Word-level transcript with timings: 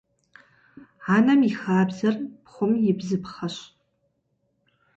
Anem 1.15 1.41
yi 1.45 1.51
xabzer 1.59 2.15
pxhum 2.45 2.71
yi 2.83 2.91
bzıpxheş. 2.99 3.57